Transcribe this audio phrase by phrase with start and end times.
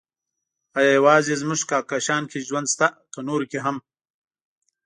[0.77, 3.77] ايا يوازې زموږ کهکشان کې ژوند شته، که نورو کې هم؟